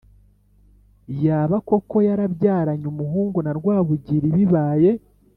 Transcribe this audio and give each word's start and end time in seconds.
Yaba 1.25 1.55
koko 1.67 1.97
yarabyaranye 2.07 2.85
umuhungu 2.93 3.37
na 3.41 3.51
Rwabugiri 3.57 4.27
Bibaye 4.35 4.89